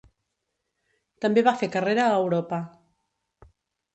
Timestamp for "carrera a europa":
1.77-2.61